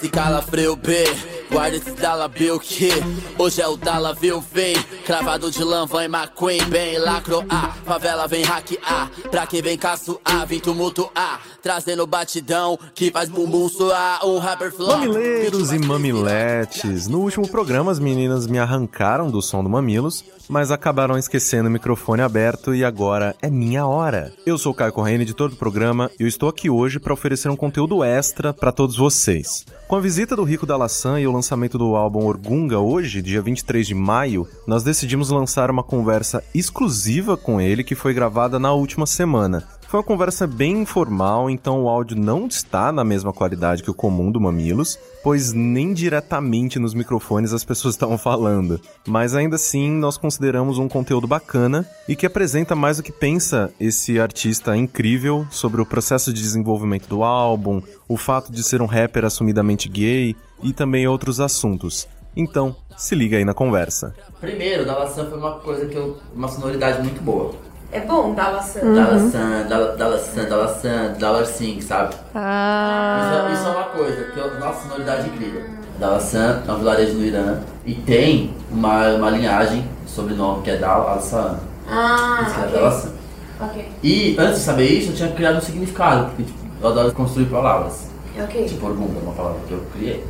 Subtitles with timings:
[0.00, 1.04] esse calafrio B.
[1.50, 2.88] Guarda esse Dala Bill que
[3.36, 4.74] hoje é o Dala Viu vem.
[5.04, 6.64] Cravado de lã, vai McQueen.
[6.70, 9.10] Bem lacro A, favela vem hackear.
[9.32, 14.96] Pra quem vem caçoar, vem tumultuar Trazendo batidão que faz bumbum soar Um rapper flow
[14.96, 20.70] Mamileiros e mamiletes, no último programa as meninas me arrancaram do som do Mamilos, mas
[20.70, 24.32] acabaram esquecendo o microfone aberto e agora é minha hora.
[24.46, 27.48] Eu sou o Caio Correia, editor do programa, e eu estou aqui hoje para oferecer
[27.48, 29.64] um conteúdo extra para todos vocês.
[29.86, 33.42] Com a visita do Rico da Laçã e o lançamento do álbum Orgunga hoje, dia
[33.42, 38.72] 23 de maio, nós decidimos lançar uma conversa exclusiva com ele que foi gravada na
[38.72, 39.66] última semana.
[39.90, 43.94] Foi uma conversa bem informal, então o áudio não está na mesma qualidade que o
[43.94, 48.80] comum do Mamilos, pois nem diretamente nos microfones as pessoas estavam falando.
[49.04, 53.72] Mas ainda assim, nós consideramos um conteúdo bacana e que apresenta mais do que pensa
[53.80, 58.86] esse artista incrível sobre o processo de desenvolvimento do álbum, o fato de ser um
[58.86, 62.06] rapper assumidamente gay e também outros assuntos.
[62.36, 64.14] Então, se liga aí na conversa.
[64.40, 66.16] Primeiro, Dalasan foi uma coisa que eu.
[66.32, 67.54] uma sonoridade muito boa.
[67.92, 68.80] É bom, Dalasan.
[68.82, 68.94] Uhum.
[68.94, 72.14] Dalasan, Dala- Dalasan, Dalasan, Dollar Sing, sabe?
[72.34, 73.48] Ah.
[73.52, 75.62] Isso, isso é uma coisa, que eu, nossa, sonoridade incrível.
[75.98, 81.08] Dalasan é um vilarejo no Irã e tem uma, uma linhagem, sobrenome, que é Dal
[81.08, 81.58] al-San.
[81.88, 82.72] Ah, Isso que é ok.
[82.78, 83.10] Dalasan.
[83.60, 83.88] Ok.
[84.02, 87.46] E antes de saber isso, eu tinha criado um significado, porque tipo, eu adoro construir
[87.46, 88.08] palavras.
[88.40, 88.64] Ok.
[88.66, 90.24] Tipo, orgulho é uma palavra que eu criei.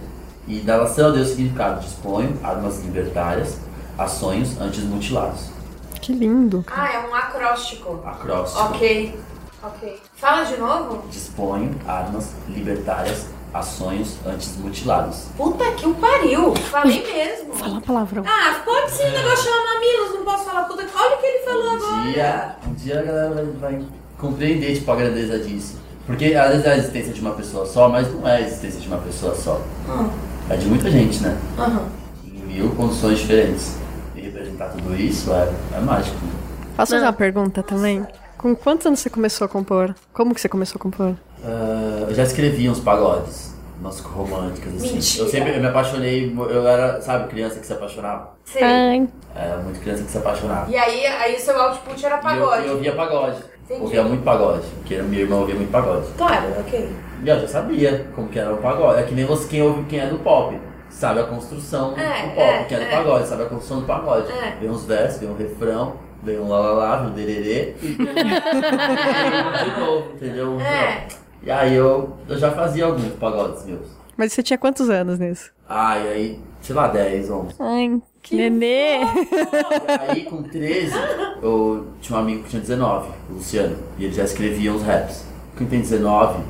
[0.48, 3.58] E Dalasan deu o significado: disponho armas libertárias
[3.98, 5.50] a sonhos antes mutilados.
[6.00, 6.64] Que lindo.
[6.68, 8.00] Ah, é um acróstico.
[8.04, 8.62] Acróstico.
[8.64, 9.18] Ok.
[9.62, 10.00] Ok.
[10.16, 11.02] Fala de novo.
[11.10, 15.24] Disponho armas libertárias a sonhos antes mutilados.
[15.36, 16.54] Puta que o pariu.
[16.56, 17.54] Falei mesmo.
[17.54, 18.22] Fala a palavra.
[18.26, 20.96] Ah, pode ser um negócio chamado mamilos, não posso falar puta que.
[20.96, 22.02] Olha o que ele falou Um agora.
[22.12, 23.84] dia, um dia a galera vai, vai
[24.18, 25.78] compreender tipo, a grandeza disso.
[26.06, 28.80] Porque às vezes é a existência de uma pessoa só, mas não é a existência
[28.80, 29.60] de uma pessoa só.
[29.88, 30.08] Hum.
[30.48, 31.38] É de muita gente, né?
[31.58, 31.86] Aham.
[32.24, 33.76] Em mil condições diferentes.
[34.60, 36.18] Representar tudo isso é, é mágico.
[36.76, 38.06] Posso fazer uma pergunta também?
[38.36, 39.94] Com quantos anos você começou a compor?
[40.12, 41.14] Como que você começou a compor?
[41.44, 44.94] Ah, eu já escrevi uns pagodes, umas românticas, assim.
[44.94, 45.24] Mentira.
[45.24, 48.32] Eu sempre eu me apaixonei, eu era, sabe, criança que se apaixonava.
[48.44, 48.62] Sei.
[48.62, 50.70] Ai, Era muito criança que se apaixonava.
[50.70, 52.66] E aí, aí seu output era E eu, pagode.
[52.66, 53.36] eu ouvia pagode.
[53.64, 53.82] Entendi.
[53.82, 56.06] Ouvia muito pagode, porque minha irmã ouvia muito pagode.
[56.18, 56.92] Claro, ok.
[57.22, 59.00] E eu já sabia como que era o pagode.
[59.00, 60.58] É que nem você quem ouve quem é do pop.
[60.90, 62.90] Sabe a construção É, do pop, é, quem é do é.
[62.90, 64.30] pagode, sabe a construção do pagode.
[64.32, 64.56] É.
[64.60, 67.86] Vem uns versos, vem um refrão, vem um lá lá lá, vem um dererê e
[67.96, 70.60] de novo, entendeu?
[70.60, 70.64] É.
[71.06, 71.18] refrão.
[71.42, 73.86] E aí eu, eu já fazia alguns pagodes meus.
[74.16, 75.50] mas você tinha quantos anos nisso?
[75.66, 77.54] Ah, e aí, sei lá, 10, 11.
[77.58, 78.98] Ai, que nenê.
[78.98, 79.06] E
[80.10, 80.92] aí com 13,
[81.42, 85.24] eu tinha um amigo que tinha 19, o Luciano, e ele já escrevia uns raps.
[85.56, 86.42] Quem tem 19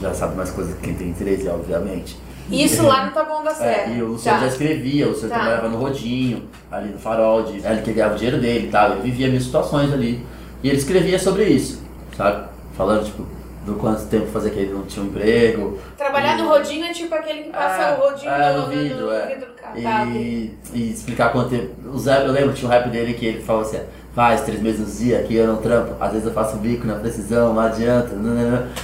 [0.00, 2.18] já sabe mais coisas que quem tem 13, obviamente.
[2.50, 3.92] Isso lá no Taboão da Serra.
[3.92, 4.44] É, e o Luciano Tá.
[4.46, 5.40] já escrevia, o Luciano Tá.
[5.40, 8.92] trabalhava no Rodinho, ali no Farol, de, ele que ganhava o dinheiro dele e tal,
[8.92, 10.24] ele vivia minhas situações ali.
[10.62, 11.82] E ele escrevia sobre isso,
[12.16, 12.46] sabe?
[12.76, 13.24] Falando, tipo,
[13.66, 15.78] do quanto tempo fazia que ele não tinha um emprego.
[15.96, 19.00] Trabalhar e- no rodinho é tipo aquele que passa o rodinho é, no, no vidro,
[19.06, 19.26] no é.
[19.26, 19.82] vidro do carro.
[19.82, 20.04] Tá.
[20.06, 21.70] E, e explicar quanto tempo.
[21.92, 23.78] O Zé, eu lembro, tinha um rap dele que ele falava assim:
[24.14, 26.94] faz três meses no dia, aqui eu não trampo, às vezes eu faço bico na
[26.96, 28.10] precisão, não adianta.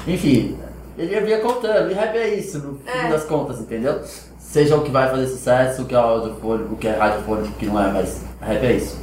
[0.07, 0.57] Enfim,
[1.03, 3.11] ele ia contando, e rap é isso, no fim É.
[3.11, 4.01] das contas, entendeu?
[4.39, 7.53] Seja o que vai fazer sucesso, o que é audiofônico, o que é radiofônico, o
[7.53, 8.99] que não é, mas rap é isso.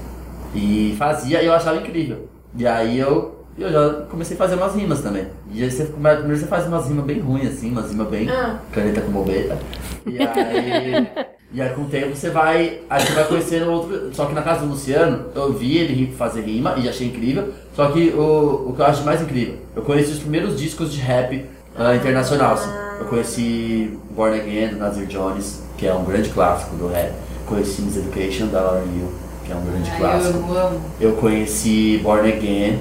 [0.53, 2.27] E fazia e eu achava incrível.
[2.57, 5.27] E aí eu, eu já comecei a fazer umas rimas também.
[5.51, 8.59] E aí você, primeiro você faz umas rimas bem ruins, assim, umas rimas bem Ah.
[8.71, 9.57] caneta com bobeta.
[10.05, 11.07] E aí,
[11.51, 12.79] e aí com o tempo você vai.
[12.89, 14.13] Aí você vai conhecendo outro.
[14.13, 17.49] Só que na casa do Luciano, eu vi ele fazer rima e achei incrível.
[17.75, 20.99] Só que o, o que eu acho mais incrível, eu conheci os primeiros discos de
[21.01, 21.45] rap
[21.77, 22.53] ah, internacional.
[22.53, 22.69] assim.
[22.99, 27.13] Eu conheci Born Again do Nazir Jones, que é um grande clássico do rap.
[27.45, 29.11] Conheci Miss Education da Lauryn Hill,
[29.43, 30.39] que é um grande clássico.
[30.39, 30.81] eu amo.
[30.99, 32.79] Eu conheci Born Again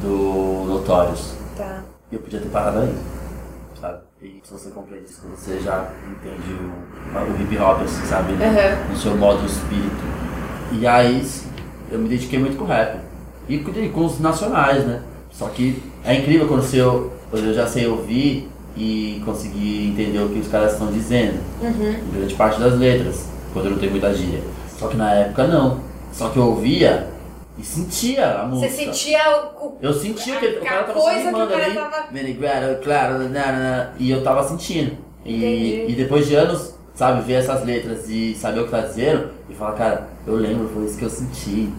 [0.00, 1.34] do Notorious.
[1.56, 1.82] Tá.
[2.10, 2.94] E eu podia ter parado aí,
[3.80, 3.98] sabe?
[4.22, 8.32] E se você compreende isso, você já entende o, o hip hop, assim, sabe?
[8.32, 8.90] Uhum.
[8.90, 10.04] No seu modo espírito.
[10.72, 11.26] E aí,
[11.90, 12.98] eu me dediquei muito com o rap.
[13.48, 15.02] E com, e com os nacionais, né?
[15.30, 16.80] Só que é incrível quando você,
[17.32, 21.38] eu, eu já sei ouvir e conseguir entender o que os caras estão dizendo.
[22.14, 24.40] Grande parte das letras, quando eu não tenho muita gíria.
[24.78, 25.80] Só que na época não.
[26.12, 27.08] Só que eu ouvia
[27.58, 28.68] e sentia a música.
[28.70, 29.18] Você sentia
[29.60, 29.76] o.
[29.80, 31.74] Eu sentia que o a cara tava coisa se que o rimando cara ali.
[31.74, 32.08] tava-
[32.38, 34.92] claro, claro, e eu tava sentindo.
[35.24, 39.30] E, e depois de anos, sabe, ver essas letras e saber o que tá dizendo,
[39.50, 41.70] e falar, cara, eu lembro, foi isso que eu senti.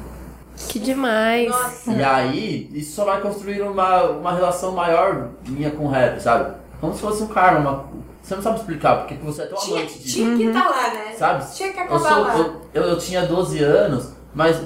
[0.70, 1.50] Que demais.
[1.50, 1.92] Nossa.
[1.92, 6.54] E aí, isso só vai construir uma, uma relação maior minha com o rap, sabe?
[6.82, 7.60] Como se fosse um karma.
[7.70, 7.86] uma-
[8.24, 10.16] Você não sabe explicar porque que você é tão Tinha, amante disso.
[10.16, 11.14] tinha que estar lá, né?
[11.18, 11.46] Sabe?
[11.56, 12.38] Tinha que Eu, acabar sou, lá.
[12.38, 14.58] eu, eu, eu tinha 12 anos, mas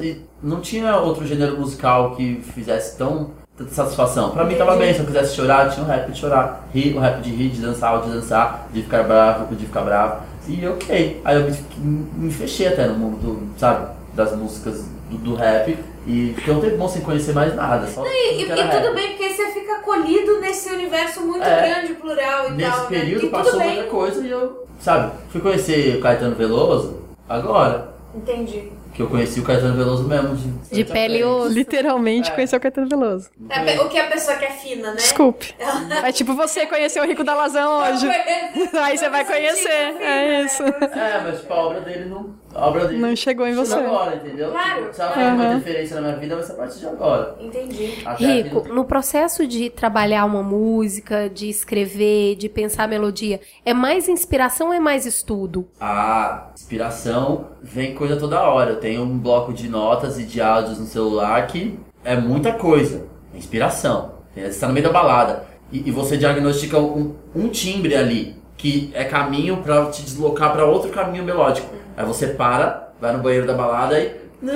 [0.42, 4.32] não tinha outro gênero musical que fizesse tão tanta satisfação.
[4.32, 6.66] Pra mim tava bem, se eu quisesse chorar, tinha um rap de chorar.
[6.74, 10.22] Rir, o rap de rir, de dançar, de dançar, de ficar bravo, de ficar bravo.
[10.48, 11.22] E ok.
[11.24, 11.44] Aí eu
[11.78, 15.78] me, me fechei até no mundo, do, sabe, das músicas do, do rap.
[16.08, 17.86] E fiquei um tempo bom sem conhecer mais nada.
[17.88, 18.56] Só E, tudo e tudo
[18.86, 18.96] rap.
[18.96, 21.68] bem, porque você fica acolhido nesse universo muito É.
[21.70, 23.00] grande, plural e Nesse tal, né?
[23.00, 27.94] período E passou muita coisa e eu, sabe, fui conhecer o Caetano Veloso agora.
[28.16, 28.72] Entendi.
[28.94, 30.36] Que eu conheci o Caetano Veloso mesmo.
[30.36, 31.50] De, De pele e osso.
[31.54, 32.34] Literalmente É.
[32.36, 33.30] conheceu o Caetano Veloso.
[33.50, 34.96] É, pe- o que a pessoa que é fina, né?
[34.98, 35.54] Desculpe.
[36.04, 38.08] É tipo você conheceu o Rico da Lazão hoje.
[38.82, 39.70] Aí você vai conhecer.
[39.70, 40.64] É isso.
[40.64, 42.42] É, mas tipo, a obra dele não.
[42.54, 43.76] A obra dele Não chegou em chegou você.
[43.76, 44.52] agora, entendeu?
[44.52, 45.30] Claro, Tipo, se ela claro.
[45.30, 47.36] fez uma interferência na minha vida, vai ser a partir de agora.
[47.40, 47.94] Entendi.
[48.06, 53.40] Até Rico, aqui- no processo de trabalhar uma música, de escrever, de pensar a melodia,
[53.66, 55.66] é mais inspiração ou é mais estudo?
[55.80, 58.76] A inspiração vem coisa toda hora.
[58.82, 63.06] Tenho um bloco de notas e de áudios no celular que é muita coisa.
[63.34, 64.16] É inspiração.
[64.34, 68.92] Você está no meio da balada e, e você diagnostica um, um timbre ali que
[68.94, 71.68] é caminho pra te deslocar pra outro caminho melódico.
[71.96, 74.20] Aí você para, vai no banheiro da balada e.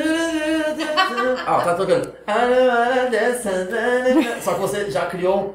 [1.48, 2.12] Ah, tá tocando.
[4.42, 5.54] Só que você já criou um.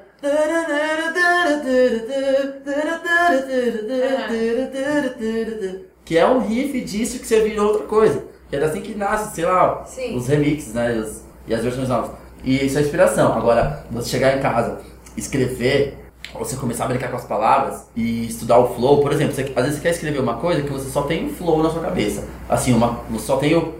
[6.04, 8.24] Que é um riff disso que você virou outra coisa.
[8.50, 10.16] Que é assim que nasce, sei lá, Sim.
[10.16, 10.96] os remixes, né?
[10.96, 12.10] e os- e as versões novas.
[12.44, 13.32] E isso é inspiração.
[13.32, 14.78] Agora, você chegar em casa,
[15.16, 15.96] escrever,
[16.34, 19.52] ou você começar a brincar com as palavras e estudar o flow, por exemplo, você-
[19.54, 21.82] às vezes você quer escrever uma coisa que você só tem o flow na sua
[21.82, 22.24] cabeça.
[22.48, 23.78] Assim, uma, você só tem o.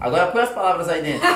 [0.00, 1.28] Agora põe as palavras aí dentro.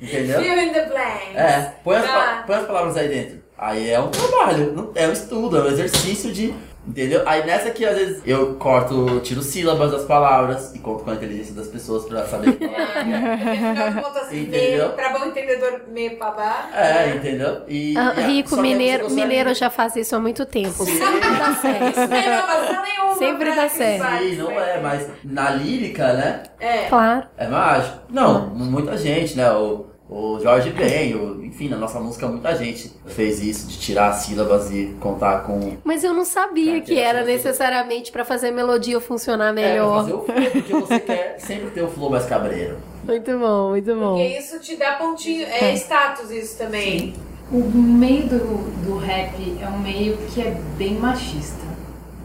[0.00, 0.40] Entendeu?
[0.40, 1.34] Fill in the blanks.
[1.36, 2.44] É, põe as, Tá.
[2.46, 3.40] põe as palavras aí dentro.
[3.58, 6.54] Aí é um trabalho, é um estudo, é um exercício de.
[6.88, 7.22] Entendeu?
[7.26, 11.14] Aí nessa que às vezes eu corto, tiro sílabas das palavras e conto com a
[11.14, 14.02] inteligência das pessoas pra saber que palavra que é.
[14.02, 14.50] Contas, Entendeu?
[14.86, 16.70] meio, pra bom entendedor, meio babá.
[16.74, 17.62] É, entendeu?
[17.68, 20.82] E, Ah, e Rico, mineiro, consegue- mineiro já faz isso há muito tempo.
[20.86, 21.94] Sempre dá certo.
[22.08, 23.14] Sem inovação nenhuma.
[23.18, 24.18] Sempre dá certo.
[24.18, 24.74] Sim, não né?
[24.76, 26.42] é, mas na lírica, né?
[26.58, 26.86] É.
[26.88, 27.26] Claro.
[27.36, 27.98] É mágico.
[28.08, 29.52] Não, muita gente, né?
[29.52, 34.08] O, o Jorge Ben, o, enfim, na nossa música muita gente fez isso, de tirar
[34.08, 35.76] as sílabas e contar com.
[35.84, 40.00] Mas eu não sabia que era é- necessariamente pra fazer a melodia funcionar É, melhor.
[40.00, 42.76] fazer o flow, porque você quer sempre ter o flow mais cabreiro.
[43.04, 44.16] Muito bom, muito bom.
[44.16, 45.46] Porque isso te dá pontinho.
[45.46, 47.14] É status isso também.
[47.52, 51.64] O meio do, do rap é um meio que é bem machista.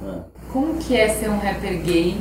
[0.05, 0.19] Ah.
[0.51, 2.17] Como que é ser um rapper gay?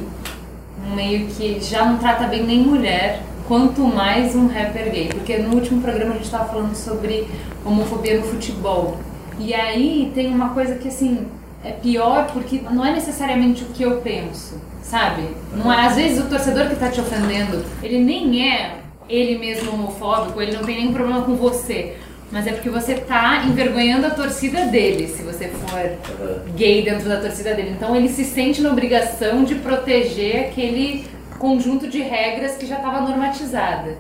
[0.86, 5.08] Um meio que já não trata bem nem mulher, quanto mais um rapper gay.
[5.08, 7.28] Porque no último programa a gente estava falando sobre
[7.64, 8.98] homofobia no futebol.
[9.38, 11.26] E aí tem uma coisa que assim
[11.64, 15.22] é pior porque não é necessariamente o que eu penso, sabe?
[15.56, 18.76] Não é, às vezes o torcedor que tá te ofendendo, ele nem é
[19.08, 21.96] ele mesmo homofóbico, ele não tem nenhum problema com você.
[22.30, 27.20] Mas é porque você tá envergonhando a torcida dele, se você for gay dentro da
[27.20, 27.74] torcida dele.
[27.76, 31.04] Então ele se sente na obrigação de proteger aquele
[31.38, 33.98] conjunto de regras que já estava normatizada.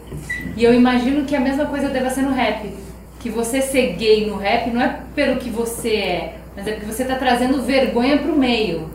[0.56, 2.72] E eu imagino que a mesma coisa deva ser no rap.
[3.20, 6.86] Que você ser gay no rap não é pelo que você é, mas é porque
[6.86, 8.90] você tá trazendo vergonha pro meio.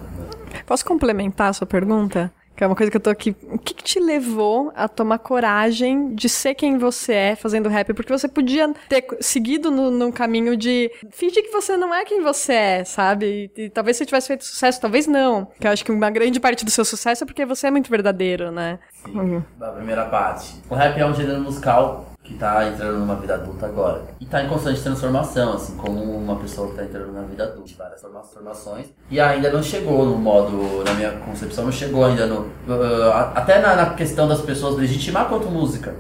[0.65, 2.31] Posso complementar a sua pergunta?
[2.59, 3.33] Que é uma coisa que eu tô aqui.
[3.43, 7.93] O que, que te levou a tomar coragem de ser quem você é fazendo rap?
[7.93, 12.21] Porque você podia ter seguido no, no caminho de fingir que você não é quem
[12.21, 13.49] você é, sabe?
[13.55, 15.47] E, e talvez você tivesse feito sucesso, talvez não.
[15.57, 17.89] Que eu acho que uma grande parte do seu sucesso é porque você é muito
[17.89, 18.77] verdadeiro, né?
[19.05, 20.61] Sim, da primeira parte.
[20.69, 24.03] O rap é um gênero musical que tá entrando numa vida adulta agora.
[24.19, 27.71] E tá em constante transformação, assim, como uma pessoa que tá entrando na vida adulta.
[27.75, 28.86] Várias transformações.
[29.09, 32.41] E ainda não chegou no modo, na minha concepção, não chegou ainda no.
[32.41, 35.95] uh, até na, na questão das pessoas legitimar quanto música.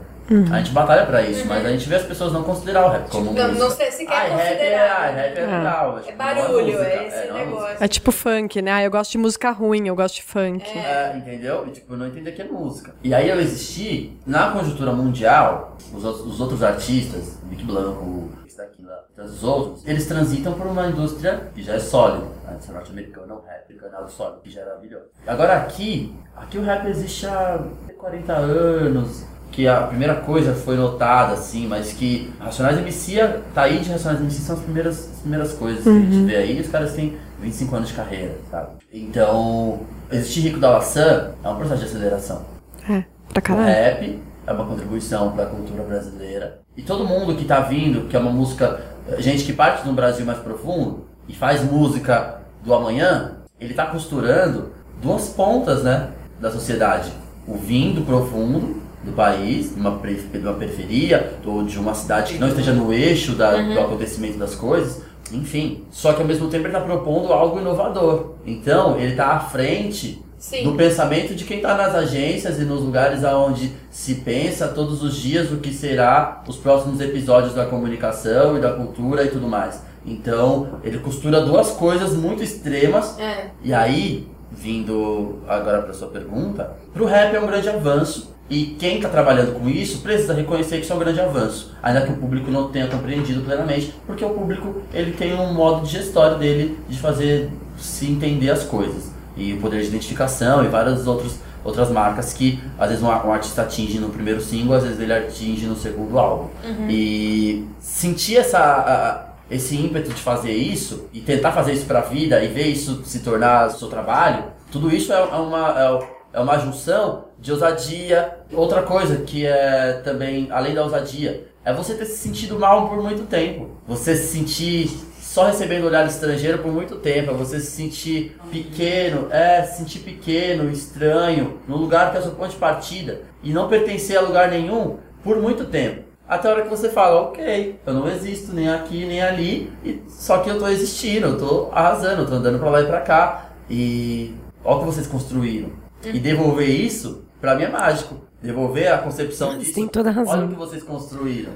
[0.51, 3.09] A gente batalha pra isso, mas a gente vê as pessoas não considerar o rap
[3.09, 3.63] como Tipo, não- música.
[3.65, 4.91] não sei se quer ah, rap é, considerar.
[5.01, 5.97] ah, rap é legal.
[5.97, 7.77] É tipo, não barulho, música, é esse não é negócio.
[7.83, 8.71] É tipo funk, né?
[8.71, 10.69] Ah, eu gosto de música ruim, eu gosto de funk.
[10.77, 11.65] É, entendeu?
[11.67, 12.93] E, tipo, eu não entendi que é música.
[13.03, 18.57] E aí eu existi, na conjuntura mundial, os, outros- os outros artistas, Nick Blanco, esse
[18.57, 22.27] daqui lá, tantos outros, eles transitam por uma indústria que já é sólida.
[22.47, 25.05] A indústria norte-americana, o rap, é algo sólido, que já era maravilhoso.
[25.25, 27.59] Agora aqui, aqui o rap existe há
[27.97, 29.25] 40 anos,
[29.59, 33.19] que a primeira coisa foi notada, assim, mas que Racionais MC,
[33.53, 36.61] aí de Racionais MC são as primeiras, as primeiras coisas que a gente vê aí,
[36.61, 38.69] os caras têm 25 anos de carreira, sabe?
[38.93, 42.45] Então, existir Rico da Laçã é um processo de aceleração.
[42.89, 43.67] É, pra O caralho.
[43.67, 46.61] rap é uma contribuição para a cultura brasileira.
[46.77, 48.79] E todo mundo que tá vindo, que é uma música,
[49.17, 53.87] gente que parte de um Brasil mais profundo e faz música do amanhã, ele tá
[53.87, 57.11] costurando duas pontas, né, da sociedade.
[57.45, 62.39] O vindo profundo do país, de uma, de uma periferia, ou de uma cidade que
[62.39, 65.01] não esteja no eixo da- do acontecimento das coisas,
[65.31, 65.83] enfim.
[65.89, 68.33] Só que ao mesmo tempo ele está propondo algo inovador.
[68.45, 70.63] Então ele está à frente Sim.
[70.63, 75.15] do pensamento de quem está nas agências e nos lugares aonde se pensa todos os
[75.15, 79.81] dias o que será os próximos episódios da comunicação e da cultura e tudo mais.
[80.05, 83.47] Então ele costura duas coisas muito extremas É.
[83.63, 88.33] e aí, vindo agora para sua pergunta, pro rap é um grande avanço.
[88.49, 92.01] E quem está trabalhando com isso precisa reconhecer que isso é um grande avanço, ainda
[92.01, 95.91] que o público não tenha compreendido plenamente, porque o público ele tem um modo de
[95.91, 101.05] gestório dele de fazer se entender as coisas e o poder de identificação e várias
[101.05, 104.99] outros, outras marcas que às vezes um, um artista atinge no primeiro single, às vezes
[104.99, 106.47] ele atinge no segundo álbum.
[106.89, 112.43] E sentir essa a- esse ímpeto de fazer isso e tentar fazer isso pra vida
[112.43, 116.57] e ver isso se tornar seu trabalho, tudo isso é, é uma é, é uma
[116.57, 118.37] junção de ousadia.
[118.53, 123.01] Outra coisa que é também além da ousadia é você ter se sentido mal por
[123.01, 127.71] muito tempo, você se sentir só recebendo olhar estrangeiro por muito tempo, é você se
[127.71, 132.55] sentir pequeno, é, se sentir pequeno, estranho, no lugar que é o seu ponto de
[132.55, 136.09] partida e não pertencer a lugar nenhum por muito tempo.
[136.27, 140.01] Até a hora que você fala, ok, eu não existo nem aqui nem ali, e
[140.07, 143.01] só que eu tô existindo, eu tô arrasando, eu tô andando pra lá e pra
[143.01, 143.49] cá.
[143.67, 145.71] E olha o que vocês construíram.
[146.05, 148.15] E devolver isso, pra mim é mágico.
[148.41, 149.73] Devolver a concepção disso.
[149.73, 150.33] tem toda a razão.
[150.33, 151.51] Olha o que vocês construíram.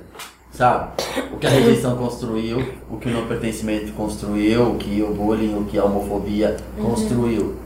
[0.52, 0.92] Sabe?
[1.34, 2.60] O que a rejeição construiu,
[2.92, 7.58] o que o não pertencimento construiu, o que o bullying, o que a homofobia construiu.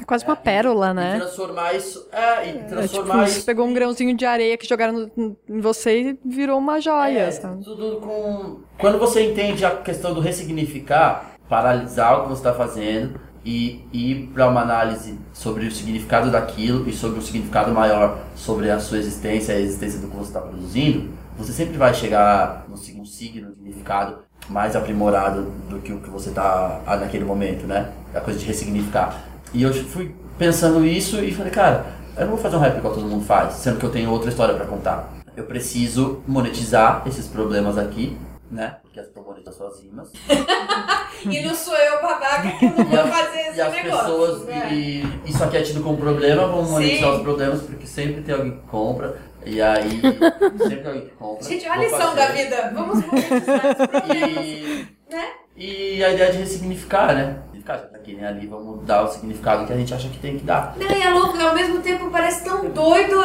[0.00, 1.18] É quase uma pérola, E né?
[1.18, 2.08] transformar isso.
[2.10, 3.44] É, e É tipo, transformar você isso.
[3.46, 7.18] pegou um grãozinho de areia que jogaram no- em você e virou uma joia.
[7.18, 7.62] É, sabe?
[7.62, 8.60] tudo com.
[8.78, 14.30] Quando você entende a questão do ressignificar, paralisar o que você está fazendo e ir
[14.34, 18.98] para uma análise sobre o significado daquilo e sobre o significado maior sobre a sua
[18.98, 23.50] existência, a existência do que você está produzindo, você sempre vai chegar no sig- signo,
[23.50, 24.18] um significado
[24.48, 27.90] mais aprimorado do que o que você está naquele momento, né?
[28.14, 29.24] A coisa de ressignificar.
[29.54, 32.92] E eu fui pensando isso e falei, cara, eu não vou fazer um rap igual
[32.94, 35.08] todo mundo faz, sendo que eu tenho outra história para contar.
[35.36, 38.16] Eu preciso monetizar esses problemas aqui,
[38.50, 38.76] né?
[39.08, 40.12] Porque as pessoas monetizam suas rimas.
[41.22, 44.04] E não sou eu babaca que eu não E, vou fazer e esse as negócio.
[44.06, 44.68] pessoas, né?
[44.72, 47.16] e isso aqui é tido como problema, vamos monetizar Sim.
[47.16, 50.00] os problemas, porque sempre tem alguém que compra, e aí
[50.58, 51.44] sempre tem alguém que compra.
[51.46, 52.70] Gente, olha a lição da vida.
[52.74, 54.42] Vamos monetizar esse problema.
[54.42, 55.28] E, Né?
[55.56, 57.36] e a ideia de ressignificar, né?
[57.48, 60.18] Significar, já tá aqui nem ali, vamos dar o significado que a gente acha que
[60.18, 60.74] tem que dar.
[60.78, 63.16] Não, e é louco, ao mesmo tempo parece tão doido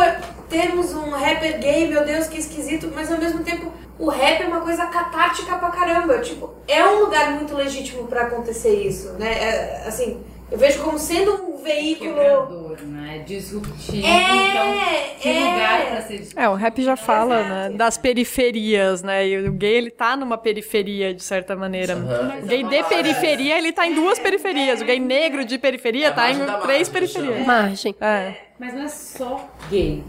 [0.50, 4.48] termos um rapper gay, meu Deus, que esquisito, mas ao mesmo tempo o rap é
[4.48, 6.20] uma coisa catártica pra caramba.
[6.20, 9.32] Tipo, é um lugar muito legítimo pra acontecer isso, né?
[9.32, 10.22] É, assim,
[10.52, 12.14] eu vejo como sendo um veículo.
[12.14, 13.24] Quebrador, né?
[13.26, 14.06] Disruptivo.
[14.06, 15.40] É, então, que é.
[15.40, 16.40] lugar pra ser disruptivo?
[16.40, 19.28] É, o rap já fala, né, das periferias, né?
[19.28, 21.94] E o gay, ele tá numa periferia, de certa maneira.
[21.94, 22.40] Aham.
[22.44, 24.82] O gay de periferia, ele tá em duas periferias.
[24.82, 27.48] O gay negro de periferia É a tá em margem três margem, periferias.
[27.48, 27.96] Margem.
[28.02, 28.34] É.
[28.60, 30.04] Mas não é só gay.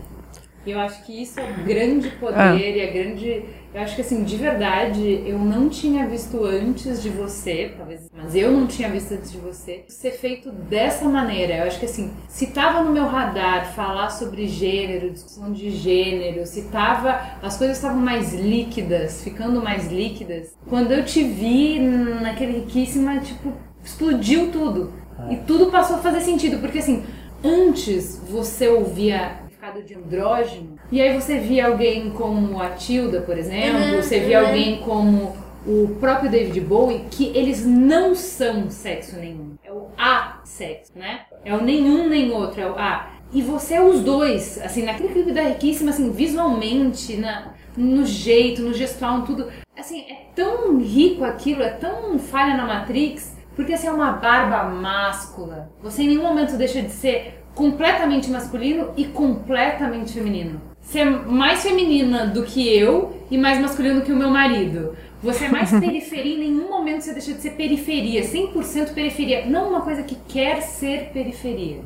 [0.66, 3.44] E eu acho que isso é o grande poder e a grande.
[3.76, 8.34] Eu acho que assim, de verdade, eu não tinha visto antes de você, talvez, mas
[8.34, 11.58] eu não tinha visto antes de você, ser feito dessa maneira.
[11.58, 16.46] Eu acho que assim, se tava no meu radar falar sobre gênero, discussão de gênero,
[16.46, 17.20] se tava.
[17.42, 20.56] As coisas estavam mais líquidas, ficando mais líquidas.
[20.66, 23.52] Quando eu te vi naquele riquíssima, tipo,
[23.84, 24.90] explodiu tudo.
[25.30, 27.04] E tudo passou a fazer sentido, porque assim,
[27.44, 33.36] antes você ouvia significado de andrógeno, e aí você via alguém como a Tilda, por
[33.36, 39.56] exemplo, você via alguém como o próprio David Bowie, que eles não são sexo nenhum.
[39.64, 41.22] É o A sexo, né?
[41.44, 43.10] É o nenhum nem outro, é o A.
[43.32, 48.62] E você é os dois, assim, naquele clipe da Riquíssima, assim, visualmente, na, no jeito,
[48.62, 49.50] no gestual, tudo.
[49.76, 54.64] Assim, é tão rico aquilo, é tão falha na Matrix, porque assim, é uma barba
[54.70, 55.68] máscula.
[55.82, 60.60] Você em nenhum momento deixa de ser completamente masculino e completamente feminino.
[60.80, 64.94] Você é mais feminina do que eu e mais masculino do que o meu marido.
[65.22, 69.46] Você é mais periferia, em nenhum momento você deixa de ser periferia, 100% periferia.
[69.46, 71.80] Não uma coisa que quer ser periferia.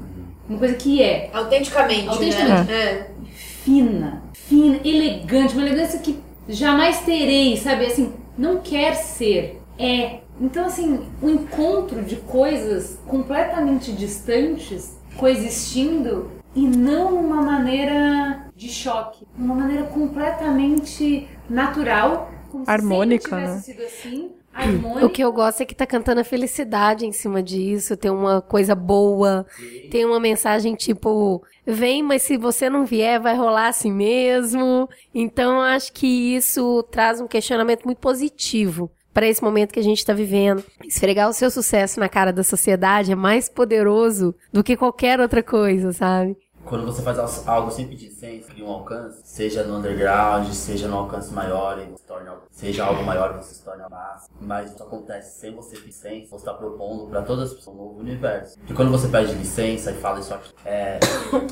[0.48, 1.30] Uma coisa que é.
[1.32, 2.68] Autenticamente, Autenticamente.
[2.68, 2.74] né?
[2.74, 3.10] É.
[3.32, 7.86] Fina, fina, elegante, uma elegância que jamais terei, sabe?
[7.86, 10.18] Assim, não quer ser, é.
[10.40, 19.26] Então, assim, o encontro de coisas completamente distantes coexistindo e não uma maneira de choque,
[19.38, 23.60] uma maneira completamente natural, como se Harmônica, sempre tivesse né?
[23.60, 25.06] sido assim, harmônica.
[25.06, 28.40] O que eu gosto é que tá cantando a felicidade em cima disso, tem uma
[28.40, 29.46] coisa boa,
[29.90, 34.88] tem uma mensagem tipo, vem, mas se você não vier, vai rolar assim mesmo.
[35.14, 39.84] Então, eu acho que isso traz um questionamento muito positivo para esse momento que a
[39.84, 40.64] gente tá vivendo.
[40.84, 45.42] Esfregar o seu sucesso na cara da sociedade é mais poderoso do que qualquer outra
[45.42, 46.36] coisa, sabe?
[46.62, 50.98] Quando você faz algo sem pedir licença, cria um alcance, seja no underground, seja no
[50.98, 54.28] alcance maior, e torne, algo- seja algo maior você se torne a massa.
[54.40, 57.78] Mas isso acontece sem você pedir licença, você está propondo para todas as pessoas um
[57.80, 58.58] novo universo.
[58.68, 61.00] E quando você pede licença e fala isso aqui, é,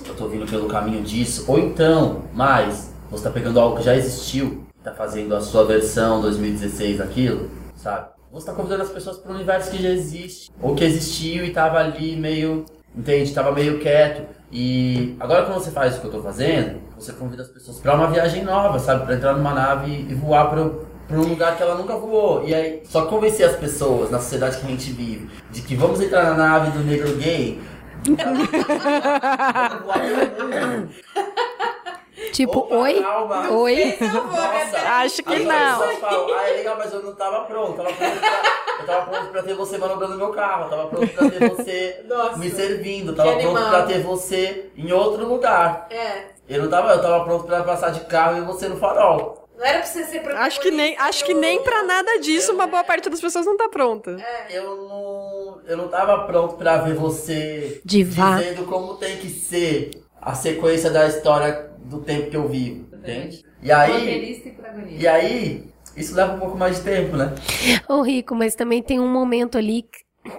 [0.06, 3.96] eu tô vindo pelo caminho disso, ou então, mais, você tá pegando algo que já
[3.96, 8.08] existiu, tá fazendo a sua versão 2016 daquilo, sabe?
[8.32, 11.50] Você tá convidando as pessoas para um universo que já existe, ou que existiu e
[11.50, 12.64] tava ali meio,
[12.94, 13.32] entende?
[13.32, 14.22] Tava meio quieto.
[14.50, 17.94] E agora quando você faz o que eu tô fazendo, você convida as pessoas para
[17.94, 19.04] uma viagem nova, sabe?
[19.04, 20.62] Para entrar numa nave e voar para
[21.16, 22.46] um lugar que ela nunca voou.
[22.46, 26.00] E aí, só convencer as pessoas na sociedade que a gente vive de que vamos
[26.00, 27.60] entrar na nave do negro gay.
[28.08, 28.48] Vamos
[29.82, 30.00] voar
[30.36, 30.88] pelo mundo.
[32.32, 33.00] Tipo, Opa, oi?
[33.02, 33.50] calma.
[33.50, 33.96] Oi?
[34.00, 35.78] Nossa, Acho que as não.
[35.78, 37.80] pessoas falam, ah, é legal, mas eu não tava pronto.
[37.80, 40.64] Eu tava pronto pra, eu tava pronto pra ter você manobrando meu carro.
[40.64, 42.36] Eu tava pronto pra ter você Nossa.
[42.38, 43.12] me servindo.
[43.12, 43.70] Eu tava pronto animal.
[43.70, 45.86] pra ter você em outro lugar.
[45.90, 46.22] É.
[46.48, 49.46] Eu não tava, eu tava pronto pra passar de carro e você no farol.
[49.58, 52.68] Não era pra você ser Acho que nem, acho que nem pra nada disso uma
[52.68, 54.16] boa parte das pessoas não tá pronta.
[54.48, 58.36] Eu não, eu não tava pronto pra ver você Diva.
[58.36, 62.86] dizendo como tem que ser a sequência da história do tempo que eu vivo.
[62.92, 63.44] Entende?
[63.62, 64.38] E aí,
[64.88, 65.64] e e aí,
[65.96, 67.34] isso leva um pouco mais de tempo, né?
[67.88, 69.84] Ô, Rico, mas também tem um momento ali.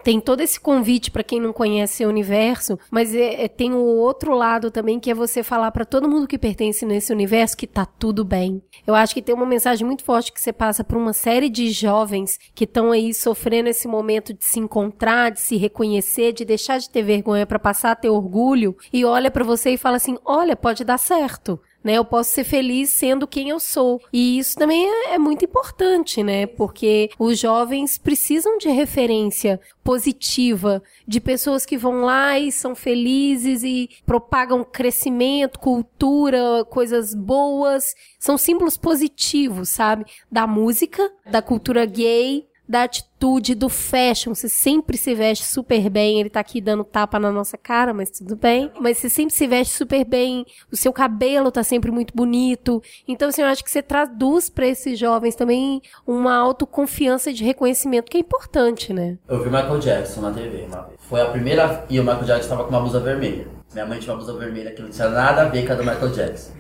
[0.03, 3.77] Tem todo esse convite pra quem não conhece o universo, mas é- é- tem o
[3.77, 7.67] outro lado também que é você falar pra todo mundo que pertence nesse universo que
[7.67, 8.61] tá tudo bem.
[8.85, 11.69] Eu acho que tem uma mensagem muito forte que você passa pra uma série de
[11.71, 16.77] jovens que estão aí sofrendo esse momento de se encontrar, de se reconhecer, de deixar
[16.79, 20.17] de ter vergonha pra passar a ter orgulho e olha pra você e fala assim:
[20.25, 21.93] "Olha, pode dar certo" né?
[21.93, 24.01] Eu posso ser feliz sendo quem eu sou.
[24.11, 26.45] E isso também é, é muito importante, né?
[26.45, 33.63] Porque os jovens precisam de referência positiva, de pessoas que vão lá e são felizes
[33.63, 37.95] e propagam crescimento, cultura, coisas boas.
[38.19, 40.05] São símbolos positivos, sabe?
[40.31, 44.35] Da música, da cultura gay, da atitude, do fashion.
[44.35, 46.19] Você sempre se veste super bem.
[46.19, 48.71] Ele tá aqui dando tapa na nossa cara, mas tudo bem.
[48.79, 50.45] Mas você sempre se veste super bem.
[50.71, 52.79] O seu cabelo tá sempre muito bonito.
[53.07, 58.11] Então, assim, eu acho que você traduz pra esses jovens também uma autoconfiança de reconhecimento
[58.11, 59.17] que é importante, né?
[59.27, 60.99] Eu vi Michael Jackson na TV uma vez.
[60.99, 61.85] Foi a primeira.
[61.89, 63.47] E o Michael Jackson tava com uma blusa vermelha.
[63.73, 65.83] Minha mãe tinha uma blusa vermelha que não tinha nada a ver com a do
[65.83, 66.51] Michael Jackson.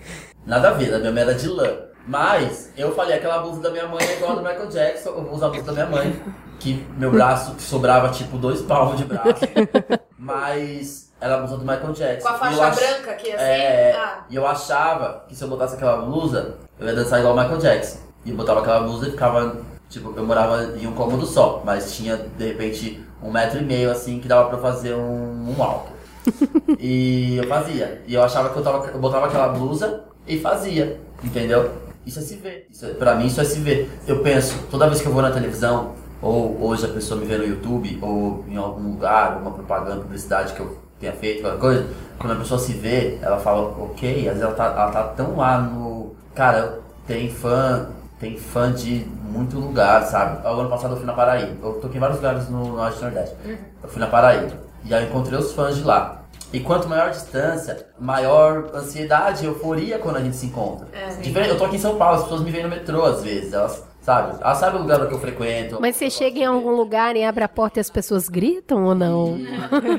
[0.45, 1.88] Nada a ver, a minha mãe era de lã.
[2.09, 5.23] Mas eu falei, aquela blusa da minha mãe é igual a do Michael Jackson, eu
[5.23, 6.23] vou usar a blusa da minha mãe.
[6.59, 9.41] Que meu braço sobrava tipo dois palmos de braço.
[10.17, 12.27] Mas era a blusa do Michael Jackson.
[12.27, 13.43] Com a faixa ach- branca aqui, assim.
[13.43, 14.23] É, Ah.
[14.27, 17.59] e eu achava que se eu botasse aquela blusa, eu ia dançar igual o Michael
[17.59, 17.99] Jackson.
[18.25, 22.17] E botava aquela blusa e ficava, tipo, eu morava em um cômodo só, mas tinha,
[22.17, 25.91] de repente, um metro e meio, assim, que dava pra eu fazer um, um alto.
[26.79, 28.01] e eu fazia.
[28.07, 31.71] E eu achava que eu, tava, eu botava aquela blusa e fazia, entendeu?
[32.09, 32.67] Isso é se ver.
[32.71, 33.87] Isso é, pra mim, isso é se ver.
[34.07, 37.37] Eu penso, toda vez que eu vou na televisão, ou hoje a pessoa me vê
[37.37, 41.87] no YouTube, ou em algum lugar, uma propaganda, publicidade que eu tenha feito, qualquer coisa,
[42.17, 45.37] quando a pessoa se vê, ela fala, ok, às vezes ela tá, ela tá tão
[45.37, 46.15] lá no.
[46.33, 50.45] Cara, tem fã, tem fã de muito lugar, sabe?
[50.47, 51.55] O ano passado eu fui na Paraíba.
[51.61, 53.35] Eu toquei em vários lugares no Norte e Nordeste.
[53.83, 54.53] Eu fui na Paraíba.
[54.83, 56.18] E aí encontrei os fãs de lá.
[56.51, 60.87] E quanto maior a distância, maior ansiedade e euforia quando a gente se encontra.
[61.21, 63.53] Diferente, eu tô aqui em São Paulo, as pessoas me veem no metrô às vezes.
[63.53, 64.31] Elas, sabe?
[64.31, 64.37] sabe?
[64.41, 65.77] Ela sabe o lugar que eu frequento.
[65.79, 68.95] Mas você chega em algum lugar e abre a porta e as pessoas gritam ou
[68.95, 69.37] não?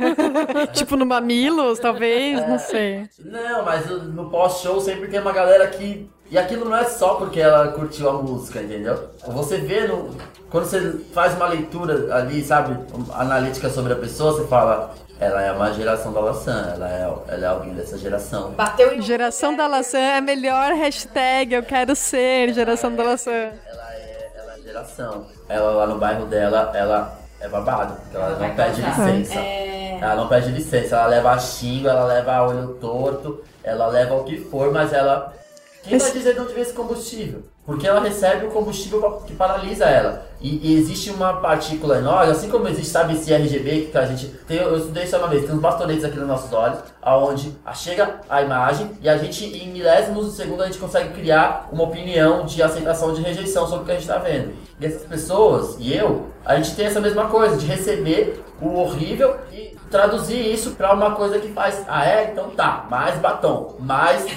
[0.74, 3.08] tipo no Mamilos, talvez, não sei.
[3.24, 6.10] Não, mas no pós-show sempre tem uma galera que.
[6.30, 9.10] E aquilo não é só porque ela curtiu a música, entendeu?
[9.26, 10.10] Você vê no.
[10.48, 12.76] Quando você faz uma leitura ali, sabe,
[13.14, 17.44] analítica sobre a pessoa, você fala, ela é uma geração da maçã, ela é, ela
[17.44, 18.52] é alguém dessa geração.
[18.52, 23.30] Bateu em Geração da Laçã é a melhor hashtag, eu quero ser geração da Laçã.
[23.30, 25.26] Ela é, ela é geração.
[25.46, 29.38] Ela lá no bairro dela, ela é babado, porque ela não pede licença.
[29.38, 34.38] Ela não pede licença, ela leva xingo, ela leva olho torto, ela leva o que
[34.38, 35.34] for, mas ela.
[35.82, 37.42] Quem vai dizer de onde vem esse combustível?
[37.64, 40.26] Porque ela recebe o combustível que paralisa ela.
[40.40, 44.26] E, e existe uma partícula nós, assim como existe, sabe, esse RGB que a gente.
[44.46, 48.20] Tem, eu estudei isso uma vez, tem uns bastonetes aqui nos nossos olhos, aonde chega
[48.28, 52.44] a imagem e a gente, em milésimos de segundo, a gente consegue criar uma opinião
[52.44, 54.52] de aceitação de rejeição sobre o que a gente está vendo.
[54.80, 59.36] E essas pessoas, e eu, a gente tem essa mesma coisa, de receber o horrível
[59.52, 61.82] e traduzir isso pra uma coisa que faz.
[61.88, 62.24] Ah, é?
[62.30, 64.24] Então tá, mais batom, mais.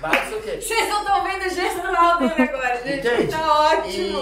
[0.00, 0.60] mais o quê?
[0.60, 3.06] Vocês não estão vendo o gestual dele agora, gente.
[3.06, 3.32] Entende?
[3.32, 4.18] Tá ótimo.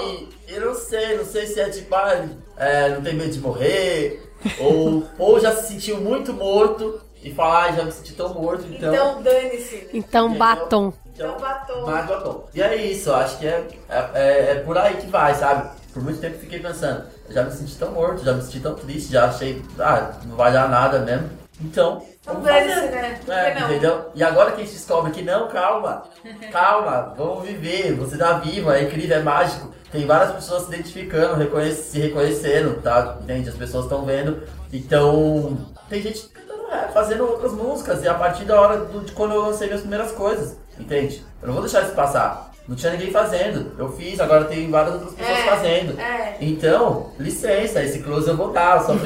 [0.46, 3.40] E eu não sei, não sei se é tipo, ah, é, não tem medo de
[3.40, 4.22] morrer,
[4.60, 8.64] ou, ou já se sentiu muito morto e falar, ah, já me senti tão morto,
[8.68, 8.92] então.
[8.94, 9.88] Então dane-se.
[9.92, 10.92] Então, batom.
[11.14, 11.86] Então batom.
[11.86, 12.44] Mais batom.
[12.54, 15.70] E é isso, acho que é, é, é- é por aí que vai, sabe?
[15.94, 19.12] Por muito tempo fiquei pensando, já me senti tão morto, já me senti tão triste,
[19.12, 21.30] já achei, ah, não vai dar nada mesmo.
[21.60, 22.90] Então, vamos fazer.
[22.90, 23.20] né?
[23.28, 24.10] É, entendeu?
[24.12, 26.02] E agora que a gente descobre que não, calma,
[26.50, 29.72] calma, vamos viver, você tá viva, é incrível, é mágico.
[29.92, 33.16] Tem várias pessoas se identificando, reconhece- se reconhecendo, tá?
[33.22, 33.48] Entende?
[33.48, 34.42] As pessoas estão vendo.
[34.72, 35.56] Então,
[35.88, 36.28] tem gente
[36.68, 39.82] rap, fazendo outras músicas, e a partir da hora do- de quando eu lancei minhas
[39.82, 41.24] primeiras coisas, entende?
[41.40, 42.50] Eu não vou deixar isso passar.
[42.66, 43.72] Não tinha ninguém fazendo.
[43.78, 46.00] Eu fiz, agora tem várias outras pessoas É, fazendo.
[46.00, 46.36] é.
[46.40, 48.94] Então, licença, esse close eu vou dar, só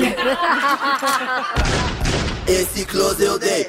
[2.47, 3.69] Esse close eu dei